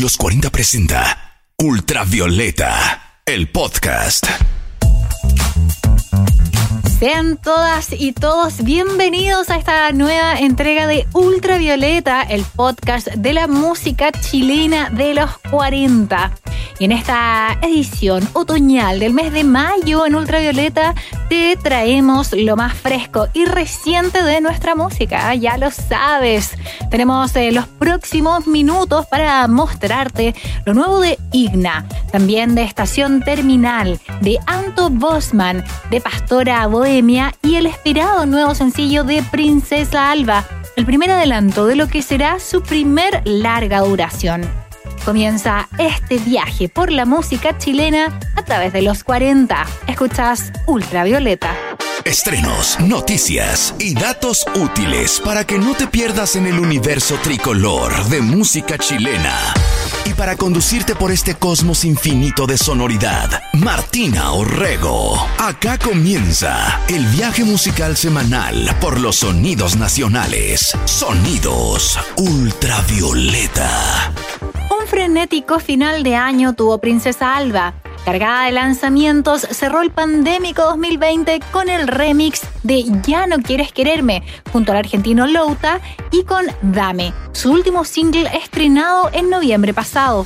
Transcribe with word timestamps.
Los 0.00 0.18
40 0.18 0.50
presenta 0.50 1.40
Ultravioleta, 1.56 3.20
el 3.24 3.48
podcast. 3.48 4.26
Sean 6.98 7.38
todas 7.38 7.88
y 7.92 8.12
todos 8.12 8.62
bienvenidos 8.62 9.48
a 9.48 9.56
esta 9.56 9.90
nueva 9.92 10.38
entrega 10.38 10.86
de 10.86 11.06
Ultravioleta, 11.14 12.20
el 12.20 12.44
podcast 12.44 13.08
de 13.08 13.32
la 13.32 13.46
música 13.46 14.12
chilena 14.12 14.90
de 14.90 15.14
los 15.14 15.30
40. 15.50 16.32
Y 16.78 16.84
en 16.84 16.92
esta 16.92 17.58
edición 17.62 18.28
otoñal 18.34 19.00
del 19.00 19.14
mes 19.14 19.32
de 19.32 19.44
mayo 19.44 20.06
en 20.06 20.14
Ultravioleta 20.14 20.94
te 21.28 21.56
traemos 21.56 22.32
lo 22.32 22.56
más 22.56 22.74
fresco 22.74 23.28
y 23.32 23.44
reciente 23.44 24.22
de 24.22 24.40
nuestra 24.40 24.74
música, 24.74 25.34
ya 25.34 25.56
lo 25.56 25.70
sabes. 25.70 26.56
Tenemos 26.90 27.34
eh, 27.36 27.52
los 27.52 27.66
próximos 27.66 28.46
minutos 28.46 29.06
para 29.06 29.46
mostrarte 29.48 30.34
lo 30.64 30.74
nuevo 30.74 31.00
de 31.00 31.18
Igna, 31.32 31.86
también 32.12 32.54
de 32.54 32.62
Estación 32.62 33.22
Terminal, 33.22 33.98
de 34.20 34.38
Anto 34.46 34.90
Bosman, 34.90 35.64
de 35.90 36.00
Pastora 36.00 36.66
Bohemia 36.66 37.34
y 37.42 37.56
el 37.56 37.66
esperado 37.66 38.26
nuevo 38.26 38.54
sencillo 38.54 39.04
de 39.04 39.22
Princesa 39.22 40.10
Alba, 40.10 40.44
el 40.76 40.84
primer 40.84 41.10
adelanto 41.10 41.66
de 41.66 41.76
lo 41.76 41.88
que 41.88 42.02
será 42.02 42.38
su 42.38 42.62
primer 42.62 43.22
larga 43.24 43.80
duración 43.80 44.65
comienza 45.06 45.68
este 45.78 46.18
viaje 46.18 46.68
por 46.68 46.90
la 46.90 47.06
música 47.06 47.56
chilena 47.56 48.18
a 48.34 48.42
través 48.42 48.72
de 48.72 48.82
los 48.82 49.04
40. 49.04 49.64
Escuchas 49.86 50.50
Ultravioleta. 50.66 51.54
Estrenos, 52.04 52.80
noticias 52.80 53.72
y 53.78 53.94
datos 53.94 54.44
útiles 54.56 55.22
para 55.24 55.44
que 55.44 55.58
no 55.58 55.74
te 55.74 55.86
pierdas 55.86 56.34
en 56.34 56.46
el 56.46 56.58
universo 56.58 57.16
tricolor 57.22 57.92
de 58.06 58.20
música 58.20 58.78
chilena. 58.78 59.54
Y 60.04 60.12
para 60.14 60.34
conducirte 60.36 60.96
por 60.96 61.12
este 61.12 61.36
cosmos 61.36 61.84
infinito 61.84 62.46
de 62.46 62.58
sonoridad, 62.58 63.42
Martina 63.52 64.32
Orrego. 64.32 65.24
Acá 65.38 65.78
comienza 65.78 66.80
el 66.88 67.06
viaje 67.06 67.44
musical 67.44 67.96
semanal 67.96 68.76
por 68.80 69.00
los 69.00 69.16
sonidos 69.16 69.76
nacionales. 69.76 70.76
Sonidos 70.84 71.96
Ultravioleta 72.16 74.12
frenético 74.86 75.58
final 75.58 76.02
de 76.02 76.14
año 76.14 76.54
tuvo 76.54 76.78
Princesa 76.78 77.36
Alba. 77.36 77.74
Cargada 78.04 78.46
de 78.46 78.52
lanzamientos, 78.52 79.42
cerró 79.50 79.82
el 79.82 79.90
pandémico 79.90 80.62
2020 80.62 81.40
con 81.50 81.68
el 81.68 81.88
remix 81.88 82.42
de 82.62 82.84
Ya 83.04 83.26
no 83.26 83.38
quieres 83.38 83.72
quererme, 83.72 84.22
junto 84.52 84.72
al 84.72 84.78
argentino 84.78 85.26
Louta 85.26 85.80
y 86.12 86.22
con 86.22 86.46
Dame, 86.62 87.12
su 87.32 87.50
último 87.50 87.84
single 87.84 88.30
estrenado 88.36 89.10
en 89.12 89.28
noviembre 89.28 89.74
pasado. 89.74 90.24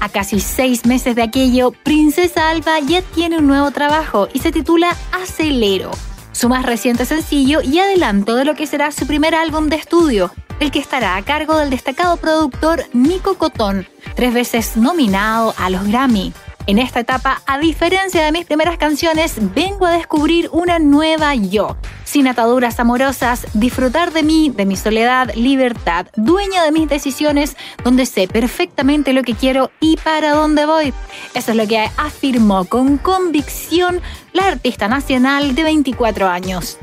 A 0.00 0.08
casi 0.08 0.40
seis 0.40 0.84
meses 0.84 1.16
de 1.16 1.22
aquello, 1.22 1.72
Princesa 1.82 2.50
Alba 2.50 2.80
ya 2.80 3.02
tiene 3.02 3.38
un 3.38 3.46
nuevo 3.46 3.70
trabajo 3.70 4.28
y 4.34 4.40
se 4.40 4.52
titula 4.52 4.94
Acelero, 5.12 5.90
su 6.32 6.48
más 6.48 6.64
reciente 6.64 7.04
sencillo 7.04 7.60
y 7.62 7.78
adelanto 7.78 8.34
de 8.34 8.44
lo 8.44 8.54
que 8.54 8.66
será 8.66 8.90
su 8.90 9.06
primer 9.06 9.34
álbum 9.34 9.68
de 9.68 9.76
estudio, 9.76 10.32
el 10.60 10.70
que 10.70 10.78
estará 10.78 11.16
a 11.16 11.22
cargo 11.22 11.56
del 11.56 11.70
destacado 11.70 12.16
productor 12.16 12.84
Nico 12.92 13.34
Cotón, 13.34 13.86
tres 14.16 14.34
veces 14.34 14.76
nominado 14.76 15.54
a 15.58 15.70
los 15.70 15.86
Grammy. 15.86 16.32
En 16.66 16.78
esta 16.78 17.00
etapa, 17.00 17.42
a 17.46 17.58
diferencia 17.58 18.22
de 18.24 18.30
mis 18.30 18.44
primeras 18.44 18.78
canciones, 18.78 19.34
vengo 19.52 19.84
a 19.84 19.90
descubrir 19.90 20.48
una 20.52 20.78
nueva 20.78 21.34
yo. 21.34 21.76
Sin 22.04 22.28
ataduras 22.28 22.78
amorosas, 22.78 23.48
disfrutar 23.52 24.12
de 24.12 24.22
mí, 24.22 24.52
de 24.54 24.64
mi 24.64 24.76
soledad, 24.76 25.34
libertad, 25.34 26.06
dueña 26.14 26.62
de 26.62 26.70
mis 26.70 26.88
decisiones, 26.88 27.56
donde 27.82 28.06
sé 28.06 28.28
perfectamente 28.28 29.12
lo 29.12 29.24
que 29.24 29.34
quiero 29.34 29.72
y 29.80 29.96
para 29.96 30.34
dónde 30.34 30.64
voy. 30.64 30.94
Eso 31.34 31.50
es 31.50 31.56
lo 31.56 31.66
que 31.66 31.80
afirmó 31.96 32.64
con 32.66 32.96
convicción 32.96 34.00
la 34.32 34.46
artista 34.46 34.86
nacional 34.86 35.56
de 35.56 35.64
24 35.64 36.28
años. 36.28 36.78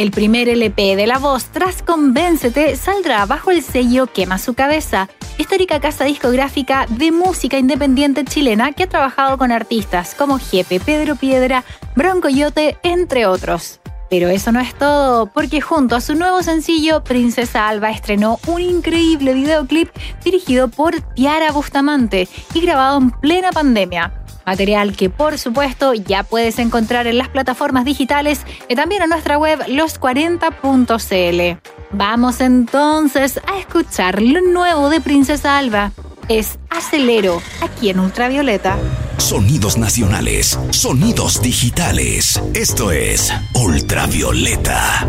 El 0.00 0.12
primer 0.12 0.48
LP 0.48 0.96
de 0.96 1.06
La 1.06 1.18
Voz 1.18 1.50
tras 1.52 1.82
Convéncete 1.82 2.74
saldrá 2.74 3.26
bajo 3.26 3.50
el 3.50 3.62
sello 3.62 4.06
Quema 4.06 4.38
su 4.38 4.54
cabeza, 4.54 5.10
histórica 5.36 5.78
casa 5.78 6.06
discográfica 6.06 6.86
de 6.88 7.12
música 7.12 7.58
independiente 7.58 8.24
chilena 8.24 8.72
que 8.72 8.84
ha 8.84 8.88
trabajado 8.88 9.36
con 9.36 9.52
artistas 9.52 10.14
como 10.14 10.38
Jepe, 10.38 10.80
Pedro 10.80 11.16
Piedra, 11.16 11.64
Bronco 11.96 12.30
Yote, 12.30 12.78
entre 12.82 13.26
otros. 13.26 13.80
Pero 14.08 14.30
eso 14.30 14.52
no 14.52 14.60
es 14.60 14.74
todo, 14.74 15.26
porque 15.26 15.60
junto 15.60 15.96
a 15.96 16.00
su 16.00 16.14
nuevo 16.14 16.42
sencillo, 16.42 17.04
Princesa 17.04 17.68
Alba 17.68 17.90
estrenó 17.90 18.40
un 18.46 18.62
increíble 18.62 19.34
videoclip 19.34 19.90
dirigido 20.24 20.68
por 20.68 20.98
Tiara 21.14 21.52
Bustamante 21.52 22.26
y 22.54 22.60
grabado 22.62 22.96
en 22.96 23.10
plena 23.10 23.52
pandemia. 23.52 24.19
Material 24.46 24.96
que 24.96 25.10
por 25.10 25.38
supuesto 25.38 25.94
ya 25.94 26.22
puedes 26.22 26.58
encontrar 26.58 27.06
en 27.06 27.18
las 27.18 27.28
plataformas 27.28 27.84
digitales 27.84 28.40
y 28.68 28.74
también 28.74 29.02
en 29.02 29.10
nuestra 29.10 29.38
web 29.38 29.60
los40.cl. 29.68 31.60
Vamos 31.92 32.40
entonces 32.40 33.40
a 33.46 33.58
escuchar 33.58 34.22
lo 34.22 34.40
nuevo 34.40 34.90
de 34.90 35.00
Princesa 35.00 35.58
Alba. 35.58 35.92
Es 36.28 36.58
Acelero, 36.70 37.42
aquí 37.60 37.90
en 37.90 37.98
Ultravioleta. 37.98 38.76
Sonidos 39.18 39.76
nacionales, 39.76 40.58
sonidos 40.70 41.42
digitales. 41.42 42.40
Esto 42.54 42.92
es 42.92 43.32
Ultravioleta. 43.54 45.06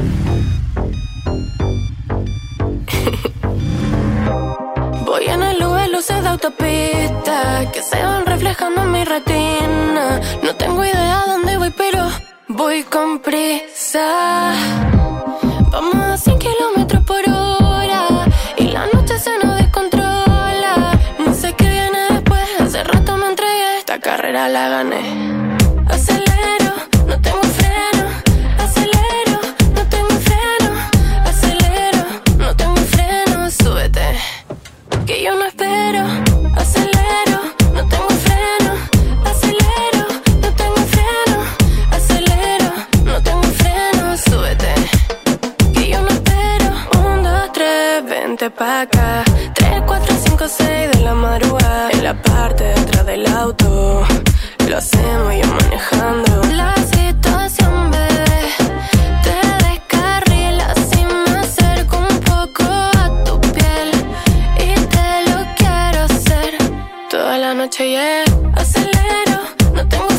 Luces 6.01 6.23
de 6.23 6.29
autopista 6.29 7.71
que 7.71 7.83
se 7.83 8.01
van 8.03 8.25
reflejando 8.25 8.81
en 8.81 8.91
mi 8.91 9.03
retina. 9.03 10.19
No 10.41 10.55
tengo 10.55 10.83
idea 10.83 11.25
dónde 11.27 11.57
voy, 11.59 11.71
pero 11.77 12.07
voy 12.47 12.81
con 12.81 13.19
prisa. 13.19 14.51
Vamos 15.71 15.95
a 15.95 16.17
100 16.17 16.39
kilómetros 16.39 17.03
por 17.03 17.21
hora 17.29 18.25
y 18.57 18.63
la 18.69 18.87
noche 18.87 19.19
se 19.19 19.37
nos 19.43 19.55
descontrola. 19.57 20.73
No 21.23 21.33
sé 21.35 21.53
qué 21.53 21.69
viene 21.69 21.99
después, 22.09 22.49
hace 22.59 22.83
rato 22.83 23.17
me 23.17 23.27
entregué, 23.27 23.77
esta 23.77 23.99
carrera 23.99 24.49
la 24.49 24.69
gané. 24.69 25.40
acelero, 68.55 69.41
no 69.73 69.87
tengo 69.87 70.09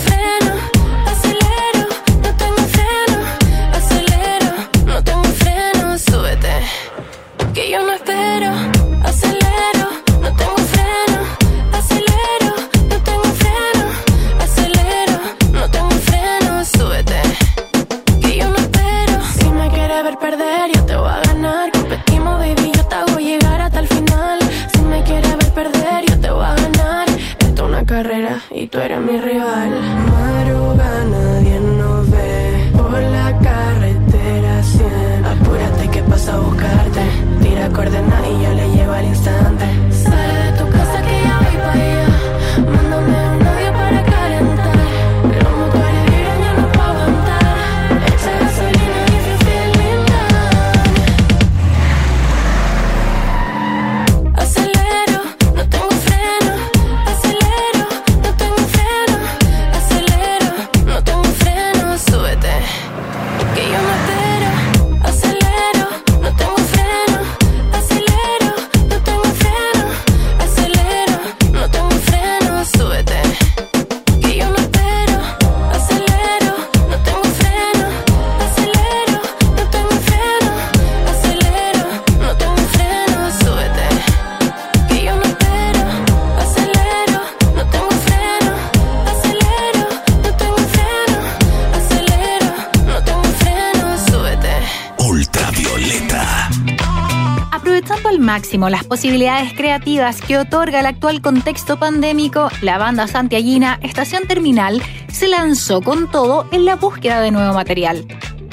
yeah. 97.84 98.18
máximo 98.18 98.68
las 98.68 98.84
posibilidades 98.84 99.52
creativas 99.54 100.20
que 100.20 100.38
otorga 100.38 100.80
el 100.80 100.86
actual 100.86 101.20
contexto 101.20 101.78
pandémico, 101.78 102.48
la 102.60 102.78
banda 102.78 103.06
santiaguina 103.06 103.78
Estación 103.82 104.26
Terminal 104.26 104.82
se 105.10 105.28
lanzó 105.28 105.80
con 105.80 106.10
todo 106.10 106.46
en 106.52 106.64
la 106.64 106.76
búsqueda 106.76 107.20
de 107.20 107.30
nuevo 107.30 107.54
material. 107.54 108.06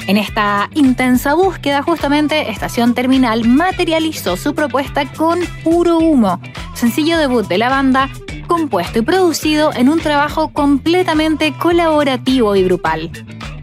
En 0.06 0.16
esta 0.16 0.68
intensa 0.74 1.34
búsqueda, 1.34 1.82
justamente, 1.82 2.50
Estación 2.50 2.94
Terminal 2.94 3.46
materializó 3.46 4.36
su 4.36 4.54
propuesta 4.54 5.04
con 5.12 5.38
Puro 5.62 5.98
Humo, 5.98 6.40
sencillo 6.74 7.18
debut 7.18 7.46
de 7.46 7.58
la 7.58 7.68
banda, 7.68 8.08
compuesto 8.46 8.98
y 8.98 9.02
producido 9.02 9.72
en 9.72 9.88
un 9.88 10.00
trabajo 10.00 10.52
completamente 10.52 11.52
colaborativo 11.52 12.56
y 12.56 12.64
grupal. 12.64 13.10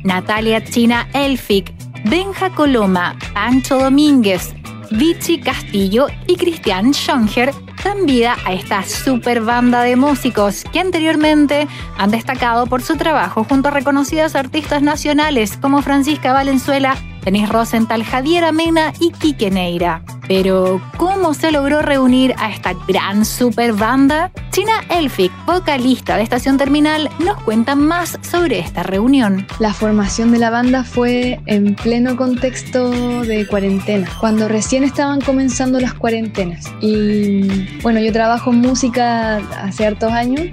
Natalia 0.03 0.63
China 0.63 1.09
Elfic, 1.13 1.73
Benja 2.05 2.51
Coloma, 2.51 3.17
Pancho 3.33 3.79
Domínguez, 3.79 4.53
Vichy 4.91 5.39
Castillo 5.39 6.07
y 6.27 6.35
Cristian 6.35 6.93
Schonger 6.93 7.53
dan 7.87 8.05
vida 8.05 8.35
a 8.45 8.53
esta 8.53 8.83
super 8.83 9.41
banda 9.41 9.81
de 9.81 9.95
músicos 9.95 10.63
que 10.73 10.81
anteriormente 10.81 11.67
han 11.97 12.11
destacado 12.11 12.67
por 12.67 12.81
su 12.81 12.97
trabajo 12.97 13.45
junto 13.45 13.69
a 13.69 13.71
reconocidas 13.71 14.35
artistas 14.35 14.81
nacionales 14.81 15.55
como 15.55 15.81
Francisca 15.81 16.33
Valenzuela, 16.33 16.97
Denis 17.27 17.49
Rosenthal, 17.49 18.05
Javier 18.05 18.45
Amena 18.45 18.93
y 19.01 19.11
Quique 19.11 19.51
Neira. 19.51 20.01
Pero, 20.29 20.81
¿cómo 20.95 21.33
se 21.33 21.51
logró 21.51 21.81
reunir 21.81 22.33
a 22.37 22.49
esta 22.49 22.71
gran 22.87 23.25
super 23.25 23.73
banda? 23.73 24.31
China 24.51 24.71
Elfic, 24.89 25.29
vocalista 25.45 26.15
de 26.15 26.23
Estación 26.23 26.57
Terminal, 26.57 27.09
nos 27.19 27.43
cuenta 27.43 27.75
más 27.75 28.17
sobre 28.21 28.59
esta 28.59 28.83
reunión. 28.83 29.45
La 29.59 29.73
formación 29.73 30.31
de 30.31 30.39
la 30.39 30.51
banda 30.51 30.85
fue 30.85 31.41
en 31.47 31.75
pleno 31.75 32.15
contexto 32.15 32.91
de 33.23 33.45
cuarentena, 33.45 34.09
cuando 34.21 34.47
recién 34.47 34.85
estaban 34.85 35.19
comenzando 35.19 35.81
las 35.81 35.95
cuarentenas. 35.95 36.71
Y 36.79 37.81
bueno, 37.81 37.99
yo 37.99 38.13
trabajo 38.13 38.51
en 38.51 38.61
música 38.61 39.41
hace 39.61 39.85
hartos 39.85 40.13
años 40.13 40.43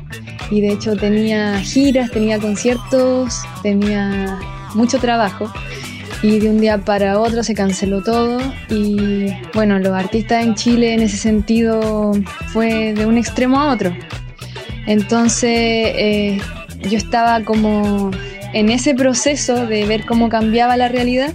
y 0.51 0.61
de 0.61 0.73
hecho 0.73 0.97
tenía 0.97 1.61
giras, 1.61 2.11
tenía 2.11 2.41
conciertos, 2.41 3.43
tenía 3.63 4.41
mucho 4.75 4.99
trabajo 4.99 5.53
y 6.25 6.39
de 6.39 6.49
un 6.49 6.59
día 6.59 6.79
para 6.79 7.21
otro 7.21 7.45
se 7.45 7.55
canceló 7.55 8.03
todo 8.03 8.41
y 8.71 9.27
bueno, 9.53 9.79
los 9.79 9.93
artistas 9.93 10.43
en 10.43 10.55
Chile 10.55 10.95
en 10.95 11.03
ese 11.03 11.19
sentido 11.19 12.13
fue 12.47 12.95
de 12.95 13.05
un 13.05 13.19
extremo 13.19 13.61
a 13.61 13.71
otro. 13.71 13.95
Entonces 14.87 15.51
eh, 15.53 16.41
yo 16.89 16.97
estaba 16.97 17.43
como 17.43 18.11
en 18.55 18.71
ese 18.71 18.95
proceso 18.95 19.67
de 19.67 19.85
ver 19.85 20.07
cómo 20.07 20.31
cambiaba 20.31 20.79
la 20.79 20.89
realidad 20.89 21.35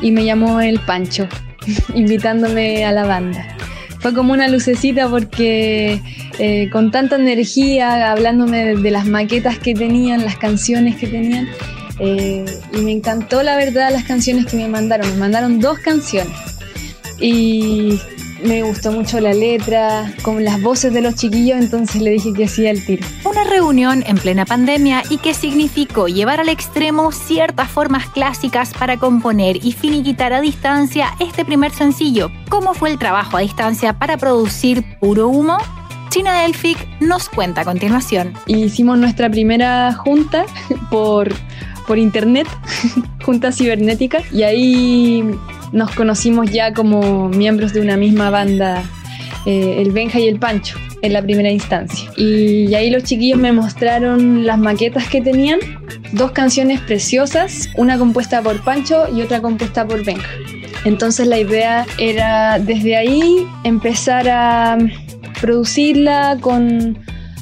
y 0.00 0.12
me 0.12 0.24
llamó 0.24 0.60
el 0.60 0.78
Pancho, 0.78 1.26
invitándome 1.96 2.84
a 2.84 2.92
la 2.92 3.06
banda. 3.06 3.56
Fue 3.98 4.14
como 4.14 4.32
una 4.32 4.46
lucecita 4.46 5.08
porque 5.08 6.00
eh, 6.38 6.70
con 6.70 6.92
tanta 6.92 7.16
energía, 7.16 8.12
hablándome 8.12 8.76
de 8.76 8.90
las 8.92 9.06
maquetas 9.06 9.58
que 9.58 9.74
tenían, 9.74 10.24
las 10.24 10.36
canciones 10.36 10.94
que 10.94 11.08
tenían, 11.08 11.48
eh, 12.00 12.44
y 12.72 12.78
me 12.78 12.92
encantó 12.92 13.42
la 13.42 13.56
verdad 13.56 13.90
las 13.92 14.04
canciones 14.04 14.46
que 14.46 14.56
me 14.56 14.68
mandaron. 14.68 15.08
Me 15.10 15.16
mandaron 15.16 15.60
dos 15.60 15.78
canciones. 15.78 16.34
Y 17.20 18.00
me 18.42 18.62
gustó 18.62 18.90
mucho 18.92 19.20
la 19.20 19.34
letra, 19.34 20.10
con 20.22 20.44
las 20.44 20.62
voces 20.62 20.92
de 20.94 21.02
los 21.02 21.14
chiquillos, 21.14 21.58
entonces 21.58 22.00
le 22.00 22.10
dije 22.10 22.32
que 22.32 22.44
hacía 22.44 22.70
el 22.70 22.84
tiro. 22.84 23.06
Una 23.24 23.44
reunión 23.44 24.02
en 24.06 24.16
plena 24.16 24.46
pandemia 24.46 25.02
y 25.10 25.18
que 25.18 25.34
significó 25.34 26.08
llevar 26.08 26.40
al 26.40 26.48
extremo 26.48 27.12
ciertas 27.12 27.68
formas 27.68 28.08
clásicas 28.08 28.72
para 28.72 28.96
componer 28.96 29.62
y 29.62 29.72
finiquitar 29.72 30.32
a 30.32 30.40
distancia 30.40 31.10
este 31.20 31.44
primer 31.44 31.72
sencillo. 31.72 32.30
¿Cómo 32.48 32.72
fue 32.74 32.90
el 32.90 32.98
trabajo 32.98 33.36
a 33.36 33.40
distancia 33.40 33.98
para 33.98 34.16
producir 34.16 34.84
puro 34.98 35.28
humo? 35.28 35.58
China 36.08 36.44
Elfic 36.44 36.78
nos 37.00 37.28
cuenta 37.28 37.60
a 37.60 37.64
continuación. 37.64 38.32
Hicimos 38.46 38.98
nuestra 38.98 39.30
primera 39.30 39.92
junta 39.92 40.44
por 40.90 41.32
por 41.90 41.98
internet, 41.98 42.46
junta 43.24 43.50
cibernética, 43.50 44.22
y 44.32 44.44
ahí 44.44 45.24
nos 45.72 45.90
conocimos 45.90 46.48
ya 46.52 46.72
como 46.72 47.28
miembros 47.30 47.72
de 47.72 47.80
una 47.80 47.96
misma 47.96 48.30
banda, 48.30 48.84
eh, 49.44 49.82
el 49.82 49.90
Benja 49.90 50.20
y 50.20 50.28
el 50.28 50.38
Pancho, 50.38 50.78
en 51.02 51.12
la 51.12 51.20
primera 51.20 51.50
instancia. 51.50 52.08
Y 52.16 52.72
ahí 52.76 52.90
los 52.90 53.02
chiquillos 53.02 53.40
me 53.40 53.50
mostraron 53.50 54.46
las 54.46 54.56
maquetas 54.56 55.08
que 55.08 55.20
tenían, 55.20 55.58
dos 56.12 56.30
canciones 56.30 56.80
preciosas, 56.80 57.68
una 57.76 57.98
compuesta 57.98 58.40
por 58.40 58.62
Pancho 58.62 59.08
y 59.12 59.22
otra 59.22 59.42
compuesta 59.42 59.84
por 59.84 60.04
Benja. 60.04 60.30
Entonces 60.84 61.26
la 61.26 61.40
idea 61.40 61.86
era 61.98 62.60
desde 62.60 62.94
ahí 62.94 63.48
empezar 63.64 64.28
a 64.28 64.78
producirla 65.40 66.38
con 66.40 67.00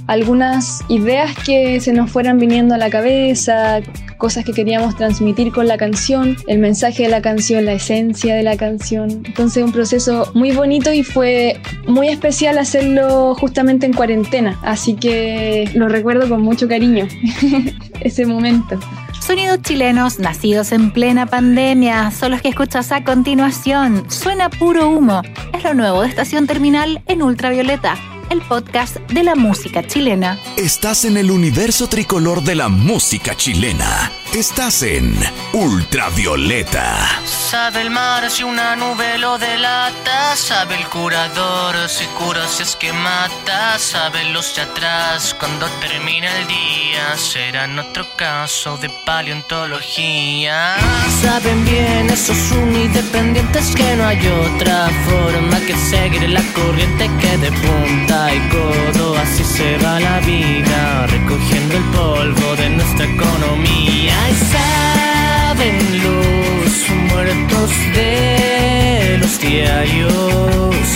algunas 0.08 0.80
ideas 0.88 1.36
que 1.44 1.80
se 1.80 1.92
nos 1.92 2.10
fueran 2.10 2.38
viniendo 2.38 2.74
a 2.74 2.78
la 2.78 2.90
cabeza, 2.90 3.80
cosas 4.16 4.44
que 4.44 4.52
queríamos 4.52 4.96
transmitir 4.96 5.52
con 5.52 5.68
la 5.68 5.76
canción, 5.76 6.36
el 6.48 6.58
mensaje 6.58 7.04
de 7.04 7.10
la 7.10 7.22
canción, 7.22 7.66
la 7.66 7.74
esencia 7.74 8.34
de 8.34 8.42
la 8.42 8.56
canción. 8.56 9.22
Entonces 9.26 9.62
un 9.62 9.70
proceso 9.70 10.32
muy 10.34 10.50
bonito 10.52 10.92
y 10.92 11.04
fue 11.04 11.60
muy 11.86 12.08
especial 12.08 12.58
hacerlo 12.58 13.34
justamente 13.34 13.86
en 13.86 13.92
cuarentena, 13.92 14.58
así 14.62 14.94
que 14.94 15.70
lo 15.74 15.88
recuerdo 15.88 16.28
con 16.28 16.40
mucho 16.40 16.66
cariño 16.68 17.06
ese 18.00 18.24
momento. 18.24 18.80
Sonidos 19.20 19.60
chilenos 19.60 20.18
nacidos 20.18 20.72
en 20.72 20.90
plena 20.90 21.26
pandemia 21.26 22.10
son 22.12 22.30
los 22.30 22.40
que 22.40 22.48
escuchas 22.48 22.92
a 22.92 23.04
continuación. 23.04 24.10
Suena 24.10 24.48
puro 24.48 24.88
humo. 24.88 25.20
Es 25.52 25.62
lo 25.64 25.74
nuevo 25.74 26.00
de 26.00 26.08
Estación 26.08 26.46
Terminal 26.46 27.02
en 27.06 27.22
Ultravioleta 27.22 27.96
el 28.30 28.42
podcast 28.42 28.96
de 29.10 29.22
la 29.22 29.34
música 29.34 29.86
chilena. 29.86 30.38
Estás 30.56 31.04
en 31.04 31.16
el 31.16 31.30
universo 31.30 31.88
tricolor 31.88 32.42
de 32.42 32.54
la 32.54 32.68
música 32.68 33.34
chilena. 33.34 34.10
Estás 34.34 34.82
en 34.82 35.18
Ultravioleta. 35.54 37.22
Sabe 37.24 37.80
el 37.80 37.88
mar 37.88 38.30
si 38.30 38.42
una 38.42 38.76
nube 38.76 39.16
lo 39.16 39.38
delata. 39.38 40.36
Sabe 40.36 40.76
el 40.76 40.86
curador 40.88 41.88
si 41.88 42.04
cura 42.08 42.46
si 42.46 42.62
es 42.62 42.76
que 42.76 42.92
mata. 42.92 43.78
Saben 43.78 44.34
los 44.34 44.54
de 44.54 44.62
atrás 44.62 45.34
cuando 45.40 45.66
termina 45.80 46.28
el 46.36 46.46
día. 46.46 47.16
Será 47.16 47.64
en 47.64 47.78
otro 47.78 48.06
caso 48.16 48.76
de 48.76 48.90
paleontología. 49.06 50.76
Saben 51.22 51.64
bien 51.64 52.10
esos 52.10 52.52
unidependientes 52.52 53.74
que 53.74 53.96
no 53.96 54.06
hay 54.06 54.28
otra 54.28 54.90
forma 55.06 55.58
que 55.60 55.74
seguir 55.74 56.28
la 56.28 56.42
corriente 56.52 57.10
que 57.18 57.38
de 57.38 57.50
punta 57.50 58.34
y 58.34 58.48
codo. 58.50 59.07
Así 59.22 59.44
se 59.44 59.76
va 59.78 59.98
la 60.00 60.20
vida 60.20 61.06
recogiendo 61.06 61.76
el 61.76 61.84
polvo 61.84 62.56
de 62.56 62.70
nuestra 62.70 63.04
economía 63.04 64.18
saben 64.54 65.76
los 66.04 66.90
muertos 67.10 67.70
de 67.94 69.18
los 69.20 69.40
diarios 69.40 70.86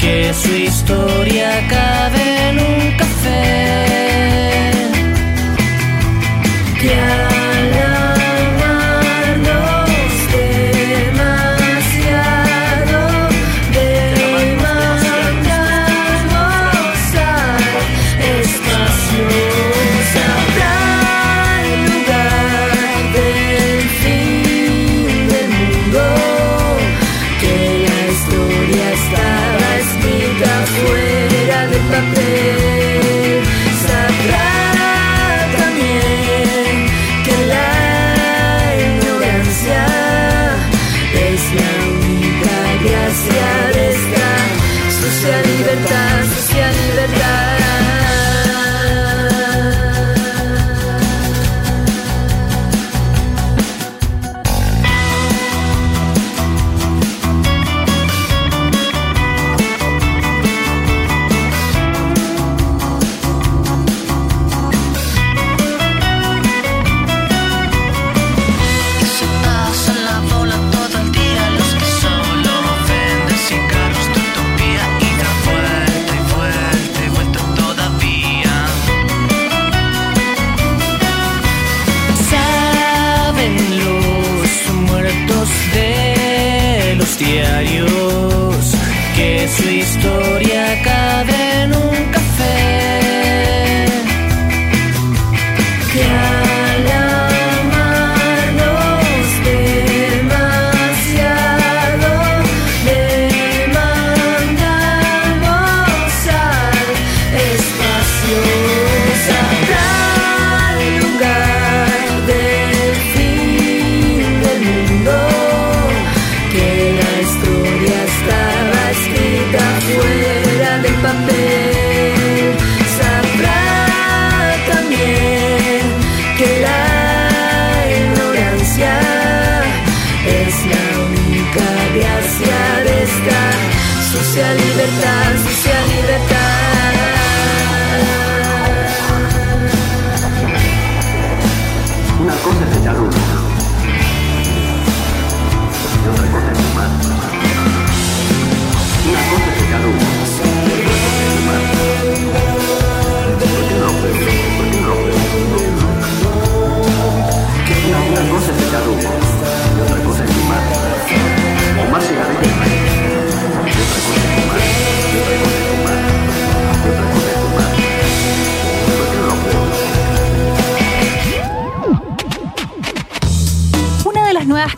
que 0.00 0.32
su 0.34 0.54
historia 0.54 1.50
cabe 1.68 2.48
en 2.48 2.58
un 2.58 2.96
café. 2.96 3.72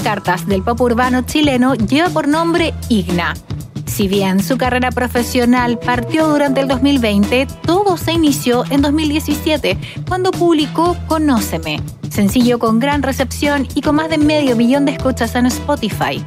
Cartas 0.05 0.47
del 0.47 0.63
pop 0.63 0.81
urbano 0.81 1.23
chileno 1.23 1.75
lleva 1.75 2.11
por 2.11 2.29
nombre 2.29 2.75
Igna. 2.89 3.35
Si 3.87 4.07
bien 4.07 4.43
su 4.43 4.57
carrera 4.59 4.91
profesional 4.91 5.79
partió 5.79 6.29
durante 6.29 6.61
el 6.61 6.69
2020, 6.69 7.47
todo 7.65 7.97
se 7.97 8.13
inició 8.13 8.65
en 8.71 8.83
2017, 8.83 9.79
cuando 10.07 10.31
publicó 10.31 10.97
Conóceme, 11.07 11.81
sencillo 12.15 12.61
con 12.61 12.79
gran 12.79 13.03
recepción 13.03 13.67
y 13.75 13.83
con 13.83 13.97
más 13.97 14.09
de 14.09 14.19
medio 14.19 14.55
millón 14.55 14.85
de 14.85 14.93
escuchas 14.93 15.35
en 15.35 15.47
Spotify. 15.47 16.25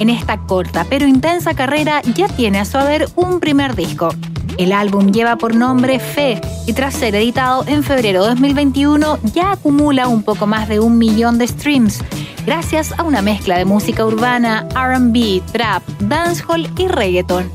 En 0.00 0.10
esta 0.10 0.38
corta 0.38 0.84
pero 0.90 1.06
intensa 1.06 1.54
carrera 1.54 2.02
ya 2.14 2.26
tiene 2.26 2.58
a 2.58 2.64
su 2.64 2.76
haber 2.78 3.08
un 3.14 3.38
primer 3.38 3.76
disco. 3.76 4.10
El 4.58 4.72
álbum 4.72 5.12
lleva 5.12 5.36
por 5.36 5.54
nombre 5.54 6.00
Fe 6.00 6.40
y 6.66 6.72
tras 6.72 6.94
ser 6.94 7.14
editado 7.14 7.64
en 7.68 7.84
febrero 7.84 8.22
de 8.22 8.30
2021 8.30 9.20
ya 9.32 9.52
acumula 9.52 10.08
un 10.08 10.24
poco 10.24 10.46
más 10.46 10.68
de 10.68 10.80
un 10.80 10.98
millón 10.98 11.38
de 11.38 11.46
streams, 11.46 12.00
gracias 12.44 12.92
a 12.98 13.04
una 13.04 13.22
mezcla 13.22 13.56
de 13.56 13.64
música 13.64 14.04
urbana, 14.04 14.66
RB, 14.74 15.42
trap, 15.52 15.82
dancehall 16.00 16.68
y 16.76 16.88
reggaeton. 16.88 17.50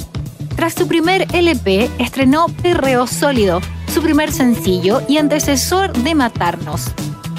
Tras 0.56 0.74
su 0.74 0.88
primer 0.88 1.28
LP, 1.34 1.90
estrenó 2.00 2.48
Perreo 2.64 3.06
Sólido, 3.06 3.60
su 3.94 4.02
primer 4.02 4.32
sencillo 4.32 5.02
y 5.10 5.18
antecesor 5.18 5.92
de 5.92 6.16
Matarnos. 6.16 6.94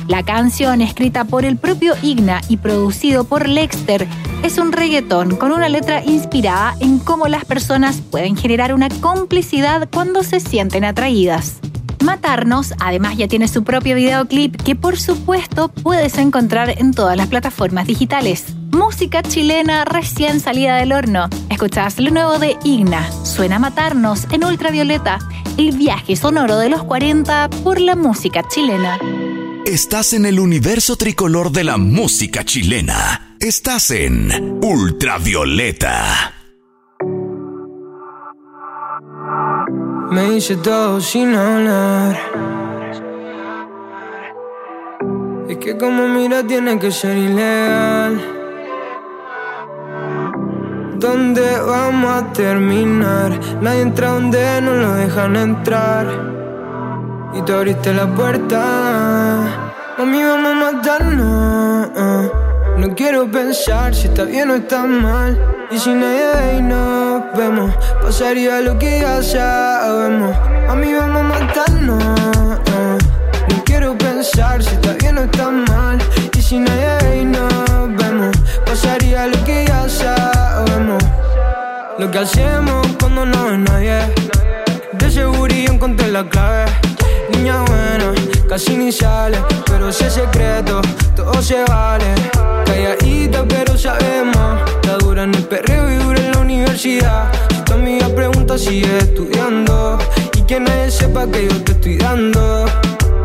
La 0.09 0.23
canción, 0.23 0.83
escrita 0.83 1.25
por 1.25 1.45
el 1.45 1.57
propio 1.57 1.95
Igna 2.01 2.41
y 2.49 2.59
producido 2.59 3.25
por 3.25 3.49
Lexter, 3.49 4.07
es 4.45 4.59
un 4.59 4.71
reggaetón 4.71 5.37
con 5.37 5.51
una 5.51 5.69
letra 5.69 6.05
inspirada 6.05 6.77
en 6.79 7.01
cómo 7.01 7.27
las 7.27 7.45
personas 7.45 8.01
pueden 8.01 8.37
generar 8.37 8.73
una 8.73 8.89
complicidad 9.01 9.89
cuando 9.93 10.23
se 10.23 10.39
sienten 10.39 10.85
atraídas. 10.85 11.59
Matarnos 12.05 12.73
además 12.79 13.17
ya 13.17 13.27
tiene 13.27 13.49
su 13.49 13.65
propio 13.65 13.97
videoclip 13.97 14.55
que 14.63 14.77
por 14.77 14.97
supuesto 14.97 15.69
puedes 15.69 16.19
encontrar 16.19 16.79
en 16.79 16.93
todas 16.93 17.17
las 17.17 17.27
plataformas 17.27 17.89
digitales. 17.89 18.55
Música 18.71 19.23
chilena 19.23 19.85
recién 19.85 20.39
salida 20.39 20.77
del 20.77 20.93
horno. 20.93 21.29
Escuchás 21.51 21.99
lo 21.99 22.13
nuevo 22.13 22.39
de 22.39 22.57
Igna, 22.63 23.11
Suena 23.25 23.59
Matarnos 23.59 24.29
en 24.31 24.45
Ultravioleta, 24.45 25.19
el 25.57 25.77
viaje 25.77 26.15
sonoro 26.15 26.59
de 26.59 26.69
los 26.69 26.85
40 26.85 27.51
por 27.65 27.81
la 27.81 27.97
música 27.97 28.45
chilena. 28.49 28.99
Estás 29.67 30.13
en 30.13 30.27
el 30.27 30.39
universo 30.39 30.95
tricolor 30.95 31.51
de 31.51 31.65
la 31.65 31.77
música 31.77 32.45
chilena. 32.45 33.35
Estás 33.41 33.91
en 33.91 34.61
Ultravioleta. 34.63 36.33
Me 40.13 40.37
hice 40.37 40.55
todo 40.59 41.01
sin 41.01 41.35
hablar. 41.35 42.17
Es 45.49 45.57
que 45.57 45.77
como 45.77 46.07
mira 46.07 46.47
tiene 46.47 46.79
que 46.79 46.93
ser 46.93 47.17
ilegal. 47.17 48.21
¿Dónde 51.01 51.61
vamos 51.61 52.23
a 52.23 52.33
terminar? 52.33 53.41
Nadie 53.61 53.81
entra 53.81 54.13
donde 54.13 54.63
no 54.63 54.75
lo 54.75 54.95
dejan 54.95 55.35
entrar. 55.35 56.07
Y 57.35 57.43
tú 57.43 57.53
abriste 57.53 57.93
la 57.93 58.15
puerta. 58.15 59.36
Mami, 59.99 60.23
vamos 60.23 60.53
a 60.53 60.55
matarnos. 60.55 62.31
No 62.77 62.95
quiero 62.95 63.31
pensar 63.31 63.95
si 63.95 64.09
está 64.09 64.25
bien 64.25 64.51
o 64.51 64.57
está 64.57 64.85
mal. 64.85 65.41
Y 65.71 65.79
si 65.79 65.89
nadie 65.89 66.27
ve 66.35 66.61
nos 66.61 67.23
vemos, 67.35 67.75
pasaría 68.03 68.61
lo 68.61 68.79
que 68.79 69.01
ya 69.01 69.23
sabemos. 69.23 70.37
A 70.69 70.75
mí 70.75 70.93
vamos 70.93 71.23
a 71.23 71.25
matarnos. 71.25 72.05
No 73.49 73.65
quiero 73.65 73.97
pensar 73.97 74.63
si 74.63 74.75
está 74.75 74.93
bien 75.01 75.17
o 75.17 75.23
está 75.23 75.51
mal. 75.51 75.99
Y 76.37 76.43
si 76.43 76.59
nadie 76.59 76.99
ve 77.01 77.17
y 77.23 77.25
nos 77.25 77.97
vemos, 77.97 78.37
pasaría 78.67 79.27
lo 79.29 79.45
que 79.45 79.65
ya 79.67 79.89
sabemos. 79.89 81.03
Lo 81.99 82.11
que 82.11 82.19
hacemos 82.19 82.87
cuando 83.01 83.25
no 83.25 83.49
hay 83.49 83.57
nadie. 83.57 84.01
De 84.93 85.11
seguridad 85.11 85.73
encontré 85.73 86.09
la 86.09 86.29
clave. 86.29 86.86
Niña 87.33 87.63
buena, 87.63 88.13
casi 88.49 88.77
ni 88.77 88.93
sale. 88.93 89.39
Pero 89.67 89.93
si 89.93 90.05
es 90.05 90.15
secreto, 90.15 90.81
todo 91.15 91.41
se 91.43 91.65
vale 91.65 92.15
calladita, 92.77 93.45
pero 93.49 93.77
sabemos. 93.77 94.61
La 94.85 94.97
dura 94.99 95.23
en 95.25 95.35
el 95.35 95.45
perreo 95.45 95.91
y 95.91 95.97
dura 95.97 96.21
en 96.21 96.33
la 96.33 96.39
universidad. 96.41 97.33
Si 97.51 97.63
tu 97.65 97.73
amiga 97.73 98.09
pregunta, 98.09 98.59
sigue 98.59 98.99
estudiando. 98.99 99.99
Y 100.37 100.43
que 100.43 100.61
nadie 100.61 100.91
sepa 100.91 101.27
que 101.27 101.49
yo 101.49 101.65
te 101.65 101.73
estoy 101.73 101.97
dando. 101.97 102.67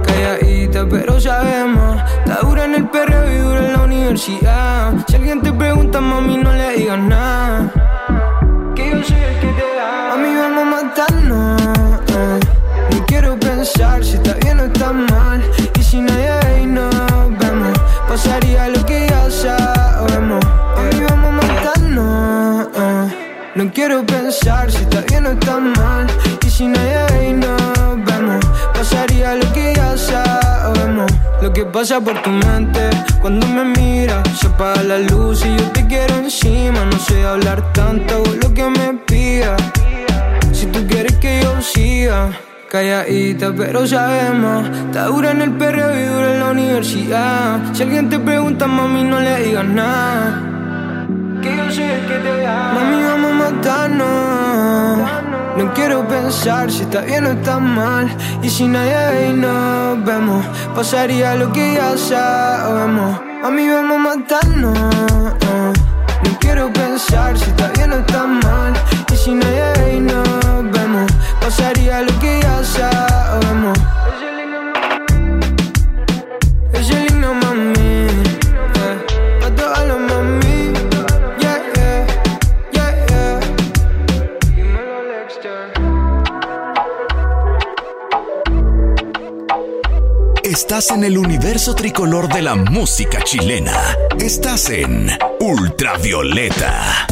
Calladita, 0.06 0.88
pero 0.90 1.20
sabemos. 1.20 2.02
La 2.26 2.38
dura 2.42 2.66
en 2.66 2.76
el 2.76 2.88
perreo 2.90 3.30
y 3.30 3.38
dura 3.38 3.66
en 3.66 3.74
la 3.74 3.84
universidad. 3.84 4.94
Si 5.08 5.16
alguien 5.16 5.42
te 5.42 5.52
pregunta, 5.52 6.00
mami, 6.00 6.38
no 6.38 6.54
le 6.54 6.78
digas 6.78 7.00
nada. 7.00 7.72
Que 8.76 8.90
yo 8.92 9.04
soy 9.04 9.20
el 9.20 9.40
que 9.40 9.48
te 9.48 9.76
da. 9.76 10.16
Mami, 10.16 10.36
vamos 10.36 10.64
a 10.64 10.66
matarnos. 10.66 11.41
Si 13.82 14.16
está 14.16 14.34
bien 14.36 14.60
o 14.60 14.66
está 14.66 14.94
mal. 14.94 15.42
Y 15.80 15.84
si 15.84 16.02
nadie 16.02 16.30
ve 16.44 16.62
y 16.62 16.66
nos 16.68 16.92
vemos, 17.40 17.78
pasaría 18.08 18.68
lo 18.68 18.86
que 18.86 19.08
sabemos. 19.32 20.40
Hoy 20.78 21.06
vamos 21.10 21.30
a 21.30 21.48
matarnos. 21.48 22.68
Eh. 22.76 23.52
No 23.56 23.72
quiero 23.74 24.06
pensar 24.06 24.72
si 24.72 24.84
está 24.84 25.02
bien 25.02 25.26
o 25.26 25.32
está 25.32 25.58
mal. 25.60 26.08
Y 26.46 26.50
si 26.50 26.68
nadie 26.68 27.06
ve 27.12 27.30
y 27.30 27.34
nos 27.34 28.06
vemos, 28.06 28.46
pasaría 28.74 29.36
lo 29.36 29.52
que 29.52 29.74
ya 29.76 29.98
sabemos. 29.98 31.12
Lo 31.42 31.52
que 31.52 31.66
pasa 31.66 32.00
por 32.00 32.22
tu 32.22 32.30
mente 32.30 32.90
cuando 33.20 33.48
me 33.48 33.66
miras, 33.66 34.22
se 34.40 34.48
apaga 34.48 34.84
la 34.84 35.00
luz 35.00 35.44
y 35.44 35.58
yo 35.58 35.72
te 35.72 35.88
quiero 35.88 36.16
encima. 36.18 36.86
No 36.86 37.00
sé 37.00 37.24
hablar 37.24 37.74
tanto, 37.74 38.24
lo 38.42 38.54
que 38.54 38.64
me 38.64 38.94
pidas. 39.08 39.62
Si 40.54 40.68
tú 40.68 40.86
quieres 40.88 41.16
que 41.18 41.42
yo 41.42 41.60
siga 41.62 42.30
calladita, 42.72 43.52
pero 43.54 43.86
sabemos. 43.86 44.66
Está 44.70 45.08
dura 45.08 45.32
en 45.32 45.42
el 45.42 45.52
perreo 45.52 45.94
y 45.94 46.04
dura 46.06 46.34
en 46.34 46.40
la 46.40 46.52
universidad. 46.52 47.60
Si 47.74 47.84
alguien 47.84 48.10
te 48.10 48.18
pregunta, 48.18 48.66
mami, 48.66 49.04
no 49.04 49.20
le 49.20 49.44
digas 49.44 49.66
nada. 49.66 50.42
Que 51.42 51.58
yo 51.58 51.70
soy 51.70 51.84
el 51.84 52.08
que 52.08 52.18
te 52.20 52.38
da. 52.42 52.72
Mami, 52.74 53.04
vamos 53.04 53.32
a 53.32 53.52
matarnos. 53.52 55.10
No 55.58 55.74
quiero 55.74 56.08
pensar 56.08 56.72
si 56.72 56.84
está 56.84 57.02
bien 57.02 57.26
o 57.26 57.32
está 57.32 57.60
mal. 57.60 58.08
Y 58.42 58.50
si 58.50 58.66
nadie 58.70 59.32
y 59.32 59.34
nos 59.34 60.06
vemos, 60.06 60.46
pasaría 60.74 61.36
lo 61.36 61.52
que 61.52 61.74
ya 61.74 61.98
sabemos. 61.98 63.20
Mami, 63.44 63.68
vamos 63.68 63.98
a 63.98 64.16
matarnos. 64.16 64.80
No 66.24 66.40
quiero 66.40 66.72
pensar 66.72 67.38
si 67.38 67.50
está 67.50 67.68
bien 67.76 67.92
o 67.92 67.98
está 67.98 68.26
mal. 68.26 68.74
Y 69.12 69.18
si 69.18 69.32
hay 69.32 69.98
y 69.98 70.00
nos 70.00 70.41
Estás 90.44 90.92
en 90.92 91.04
el 91.04 91.18
universo 91.18 91.76
tricolor 91.76 92.28
de 92.28 92.42
la 92.42 92.56
música 92.56 93.22
chilena. 93.24 93.96
Estás 94.18 94.70
en 94.70 95.10
Ultravioleta. 95.40 97.11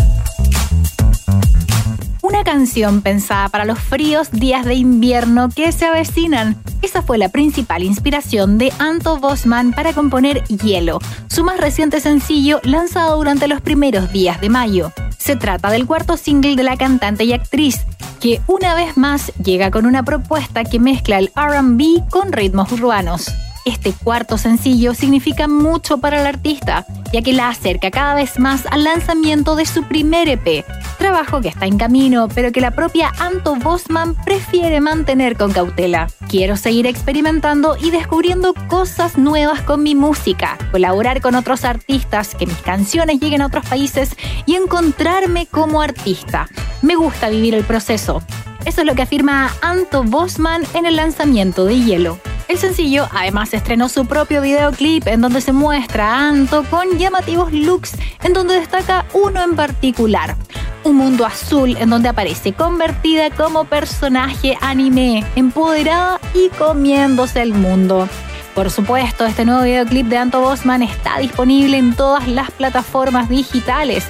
Canción 2.50 3.04
pensada 3.04 3.48
para 3.50 3.64
los 3.64 3.78
fríos 3.78 4.32
días 4.32 4.66
de 4.66 4.74
invierno 4.74 5.50
que 5.50 5.72
se 5.72 5.86
avecinan. 5.86 6.58
Esa 6.82 7.04
fue 7.04 7.20
la 7.20 7.30
principal 7.30 7.84
inspiración 7.84 8.58
de 8.58 8.74
Anto 8.80 9.20
Bosman 9.20 9.72
para 9.72 9.94
componer 9.94 10.44
Hielo, 10.46 10.98
su 11.28 11.44
más 11.44 11.60
reciente 11.60 12.00
sencillo 12.02 12.60
lanzado 12.64 13.18
durante 13.18 13.48
los 13.48 13.62
primeros 13.62 14.12
días 14.12 14.42
de 14.42 14.50
mayo. 14.50 14.92
Se 15.20 15.36
trata 15.36 15.70
del 15.70 15.86
cuarto 15.86 16.18
single 16.18 16.56
de 16.56 16.64
la 16.64 16.76
cantante 16.76 17.24
y 17.24 17.34
actriz, 17.34 17.86
que 18.20 18.42
una 18.48 18.74
vez 18.74 18.98
más 18.98 19.32
llega 19.44 19.70
con 19.70 19.86
una 19.86 20.02
propuesta 20.02 20.64
que 20.64 20.80
mezcla 20.80 21.20
el 21.20 21.32
RB 21.36 22.10
con 22.10 22.32
ritmos 22.32 22.72
urbanos. 22.72 23.32
Este 23.70 23.94
cuarto 23.94 24.40
sencillo 24.40 24.96
significa 24.96 25.48
mucho 25.48 26.00
para 26.00 26.20
el 26.20 26.26
artista, 26.26 26.88
ya 27.14 27.22
que 27.22 27.34
la 27.34 27.50
acerca 27.50 27.92
cada 27.92 28.16
vez 28.16 28.40
más 28.40 28.66
al 28.66 28.84
lanzamiento 28.84 29.56
de 29.56 29.68
su 29.68 29.84
primer 29.84 30.28
EP, 30.28 30.66
trabajo 30.98 31.40
que 31.40 31.50
está 31.50 31.68
en 31.68 31.78
camino, 31.78 32.30
pero 32.34 32.52
que 32.52 32.62
la 32.62 32.72
propia 32.72 33.12
Anto 33.20 33.56
Bosman 33.58 34.16
prefiere 34.26 34.82
mantener 34.82 35.38
con 35.38 35.52
cautela. 35.52 36.08
Quiero 36.30 36.58
seguir 36.58 36.88
experimentando 36.88 37.78
y 37.80 37.92
descubriendo 37.92 38.56
cosas 38.70 39.20
nuevas 39.20 39.62
con 39.62 39.84
mi 39.84 39.94
música, 39.94 40.58
colaborar 40.72 41.22
con 41.22 41.36
otros 41.36 41.64
artistas, 41.64 42.34
que 42.34 42.48
mis 42.48 42.58
canciones 42.58 43.20
lleguen 43.20 43.44
a 43.44 43.46
otros 43.46 43.68
países 43.68 44.16
y 44.48 44.56
encontrarme 44.56 45.46
como 45.46 45.80
artista. 45.80 46.48
Me 46.82 46.96
gusta 46.96 47.30
vivir 47.30 47.54
el 47.54 47.66
proceso. 47.66 48.24
Eso 48.66 48.82
es 48.82 48.88
lo 48.88 48.96
que 48.96 49.04
afirma 49.04 49.54
Anto 49.62 50.04
Bosman 50.04 50.64
en 50.74 50.88
el 50.88 50.96
lanzamiento 50.96 51.66
de 51.66 51.80
Hielo. 51.80 52.20
El 52.50 52.58
sencillo 52.58 53.08
además 53.12 53.54
estrenó 53.54 53.90
su 53.90 54.08
propio 54.08 54.42
videoclip 54.42 55.06
en 55.06 55.22
donde 55.22 55.40
se 55.40 55.54
muestra 55.54 56.16
a 56.16 56.30
Anto 56.30 56.64
con 56.64 56.98
llamativos 56.98 57.54
looks 57.54 57.92
en 58.24 58.34
donde 58.34 58.56
destaca 58.56 59.06
uno 59.14 59.44
en 59.44 59.56
particular. 59.56 60.36
Un 60.84 60.96
mundo 60.96 61.28
azul 61.28 61.78
en 61.80 61.92
donde 61.92 62.10
aparece 62.10 62.54
convertida 62.54 63.30
como 63.30 63.66
personaje 63.66 64.58
anime, 64.62 65.24
empoderada 65.36 66.20
y 66.34 66.50
comiéndose 66.58 67.44
el 67.44 67.54
mundo. 67.54 68.10
Por 68.56 68.72
supuesto, 68.72 69.28
este 69.28 69.46
nuevo 69.46 69.62
videoclip 69.62 70.08
de 70.08 70.18
Anto 70.18 70.42
Bosman 70.42 70.82
está 70.82 71.20
disponible 71.20 71.78
en 71.78 71.94
todas 71.94 72.28
las 72.28 72.50
plataformas 72.50 73.30
digitales. 73.30 74.06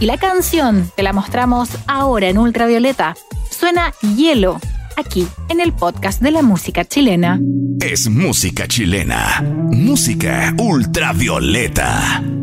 Y 0.00 0.06
la 0.06 0.16
canción 0.16 0.90
te 0.96 1.02
la 1.02 1.12
mostramos 1.12 1.68
ahora 1.86 2.30
en 2.30 2.38
Ultravioleta. 2.38 3.14
Suena 3.50 3.92
Hielo, 4.16 4.58
aquí 4.96 5.28
en 5.50 5.60
el 5.60 5.74
podcast 5.74 6.22
de 6.22 6.30
la 6.30 6.40
música 6.40 6.86
chilena. 6.86 7.38
Es 7.82 8.08
música 8.08 8.68
chilena. 8.68 9.42
Música 9.72 10.54
ultravioleta. 10.56 12.41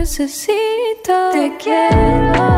Necesito. 0.00 1.30
Te 1.30 1.54
quiero. 1.58 2.49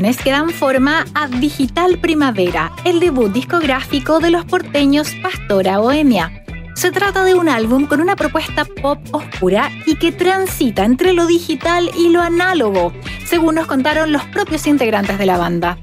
Canciones 0.00 0.24
que 0.24 0.30
dan 0.30 0.48
forma 0.48 1.04
a 1.12 1.28
Digital 1.28 1.98
Primavera, 1.98 2.72
el 2.86 3.00
debut 3.00 3.30
discográfico 3.30 4.18
de 4.18 4.30
los 4.30 4.46
porteños 4.46 5.14
Pastora 5.22 5.76
Bohemia. 5.76 6.42
Se 6.74 6.90
trata 6.90 7.22
de 7.22 7.34
un 7.34 7.50
álbum 7.50 7.84
con 7.84 8.00
una 8.00 8.16
propuesta 8.16 8.64
pop 8.64 8.98
oscura 9.10 9.70
y 9.84 9.96
que 9.96 10.10
transita 10.10 10.86
entre 10.86 11.12
lo 11.12 11.26
digital 11.26 11.90
y 11.98 12.08
lo 12.08 12.22
análogo, 12.22 12.94
según 13.26 13.56
nos 13.56 13.66
contaron 13.66 14.10
los 14.10 14.24
propios 14.24 14.66
integrantes 14.66 15.18
de 15.18 15.26
la 15.26 15.36
banda. 15.36 15.76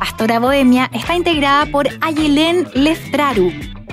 Pastora 0.00 0.40
Bohemia 0.40 0.90
está 0.92 1.14
integrada 1.14 1.66
por 1.66 1.86
Ayelén 2.00 2.66
Leftraru, 2.74 3.52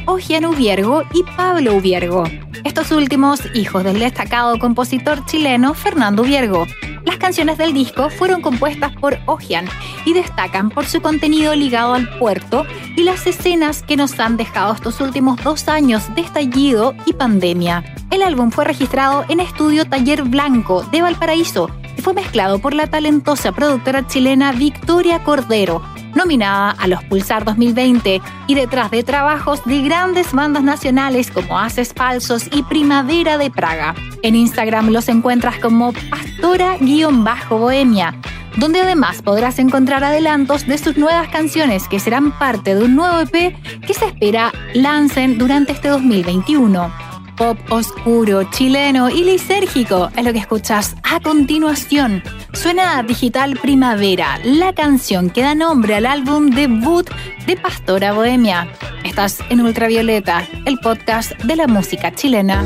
Ogian 0.10 0.46
Ubiergo 0.46 1.04
y 1.14 1.24
Pablo 1.36 1.76
Ubiergo. 1.76 2.24
Estos 2.64 2.92
últimos 2.92 3.42
hijos 3.54 3.84
del 3.84 4.00
destacado 4.00 4.58
compositor 4.58 5.26
chileno 5.26 5.74
Fernando 5.74 6.24
Ubiergo. 6.24 6.66
Las 7.04 7.18
canciones 7.18 7.58
del 7.58 7.74
disco 7.74 8.10
fueron 8.10 8.42
compuestas 8.42 8.96
por 8.96 9.20
Ogian 9.26 9.68
y 10.06 10.14
destacan 10.14 10.70
por 10.70 10.86
su 10.86 11.02
contenido 11.02 11.54
ligado 11.56 11.94
al 11.94 12.08
puerto 12.20 12.66
y 12.96 13.04
las 13.04 13.28
escenas 13.28 13.84
que 13.84 13.98
nos 13.98 14.18
han 14.22 14.38
dejado 14.38 14.74
estos 14.74 15.02
últimos 15.02 15.44
dos 15.44 15.68
años 15.68 16.04
de 16.16 16.22
estallido 16.22 16.96
y 17.06 17.12
pandemia. 17.12 17.84
El 18.10 18.22
álbum 18.22 18.50
fue 18.50 18.64
registrado 18.64 19.26
en 19.28 19.42
Estudio 19.42 19.84
Taller 19.84 20.24
Blanco 20.24 20.84
de 20.84 21.02
Valparaíso 21.02 21.70
y 21.98 22.02
fue 22.02 22.14
mezclado 22.14 22.60
por 22.60 22.74
la 22.74 22.88
talentosa 22.88 23.52
productora 23.52 24.08
chilena 24.08 24.54
Victoria 24.54 25.22
Cordero, 25.26 25.82
nominada 26.18 26.72
a 26.72 26.88
los 26.88 27.02
Pulsar 27.06 27.46
2020 27.46 28.22
y 28.48 28.56
detrás 28.56 28.92
de 28.92 29.04
trabajos 29.04 29.64
de 29.66 29.82
grandes 29.82 30.34
bandas 30.34 30.64
nacionales 30.64 31.32
como 31.32 31.58
Haces 31.60 31.94
Falsos 31.94 32.50
y 32.52 32.64
Primavera 32.64 33.38
de 33.38 33.50
Praga. 33.50 33.96
En 34.24 34.36
Instagram 34.36 34.90
los 34.90 35.08
encuentras 35.08 35.58
como 35.60 35.94
Pastora-Bohemia, 35.94 38.14
donde 38.58 38.82
además 38.82 39.22
podrás 39.22 39.60
encontrar 39.60 40.04
adelantos 40.04 40.68
de 40.68 40.78
sus 40.78 40.98
nuevas 40.98 41.30
canciones 41.30 41.88
que 41.88 42.02
serán 42.02 42.38
parte 42.38 42.76
de 42.76 42.84
un 42.84 42.96
nuevo 42.96 43.22
EP 43.22 43.56
que 43.86 43.94
se 43.94 44.08
espera 44.08 44.52
lancen 44.74 45.38
durante 45.38 45.72
este 45.72 45.88
2021 45.88 47.07
pop 47.38 47.58
oscuro, 47.70 48.44
chileno 48.52 49.10
y 49.10 49.24
lisérgico 49.24 50.10
es 50.18 50.26
lo 50.26 50.34
que 50.34 50.40
escuchas 50.40 50.96
a 51.04 51.20
continuación. 51.20 52.24
Suena 52.54 53.02
Digital 53.04 53.58
Primavera, 53.62 54.40
la 54.44 54.74
canción 54.74 55.30
que 55.30 55.42
da 55.42 55.56
nombre 55.56 55.96
al 55.96 56.06
álbum 56.06 56.50
debut 56.50 57.10
de 57.46 57.56
Pastora 57.56 58.14
Bohemia. 58.14 58.68
Estás 59.06 59.40
en 59.50 59.62
Ultravioleta, 59.62 60.46
el 60.66 60.80
podcast 60.80 61.32
de 61.44 61.56
la 61.56 61.68
música 61.68 62.14
chilena. 62.14 62.66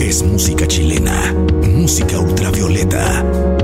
Es 0.00 0.22
música 0.22 0.66
chilena, 0.66 1.34
música 1.62 2.18
ultravioleta. 2.18 3.55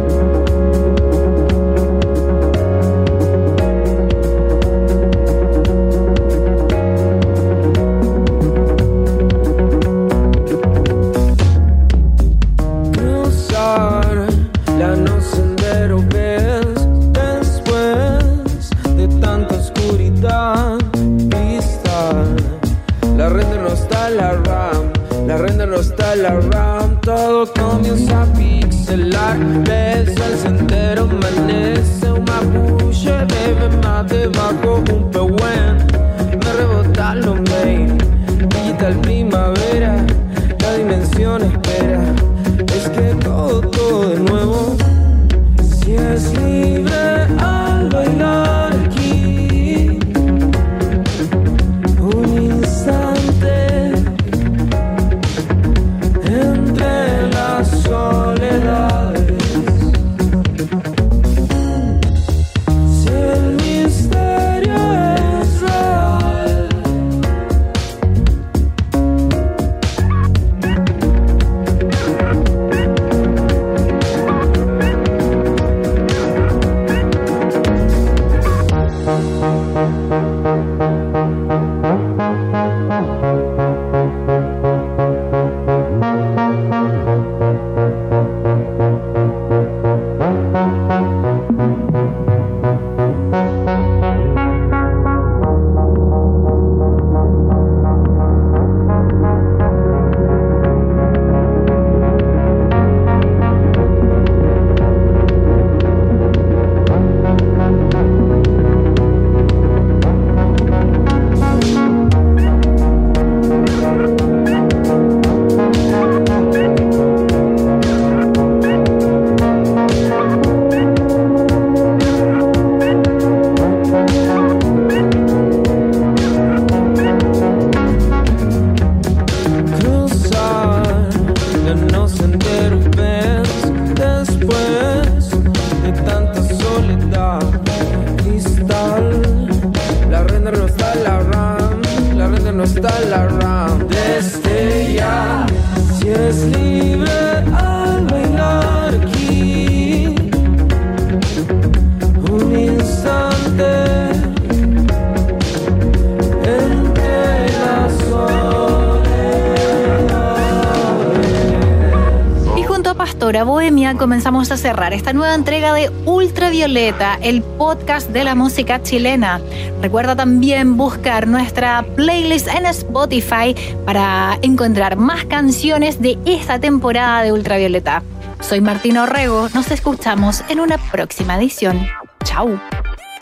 Bohemia 163.23 163.95
comenzamos 163.95 164.51
a 164.51 164.57
cerrar 164.57 164.93
esta 164.93 165.13
nueva 165.13 165.37
entrega 165.37 165.73
de 165.73 165.91
Ultravioleta, 166.07 167.19
el 167.23 167.41
podcast 167.43 168.09
de 168.11 168.25
la 168.25 168.35
música 168.35 168.83
chilena. 168.83 169.41
Recuerda 169.81 170.17
también 170.17 170.77
buscar 170.77 171.29
nuestra 171.29 171.85
playlist 171.95 172.49
en 172.49 172.67
Spotify 172.67 173.55
para 173.87 174.41
encontrar 174.43 174.97
más 174.97 175.25
canciones 175.27 176.03
de 176.03 176.19
esta 176.25 176.59
temporada 176.59 177.23
de 177.23 177.33
Ultravioleta. 177.33 178.03
Soy 178.41 178.61
Martina 178.61 179.05
Orrego, 179.05 179.49
nos 179.55 179.71
escuchamos 179.71 180.43
en 180.49 180.59
una 180.59 180.79
próxima 180.91 181.37
edición. 181.37 181.87
Chao. 182.25 182.61